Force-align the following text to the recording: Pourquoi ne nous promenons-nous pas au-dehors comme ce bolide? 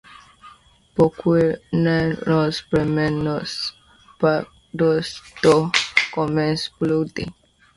Pourquoi 0.95 1.41
ne 1.85 1.97
nous 2.09 2.63
promenons-nous 2.71 3.59
pas 4.19 4.41
au-dehors 4.41 5.71
comme 6.11 6.55
ce 6.57 6.69
bolide? 6.79 7.25